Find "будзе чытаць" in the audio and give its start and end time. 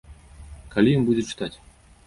1.11-1.53